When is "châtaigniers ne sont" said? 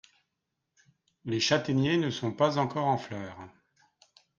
1.39-2.33